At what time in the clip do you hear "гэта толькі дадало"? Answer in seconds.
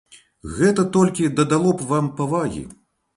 0.59-1.73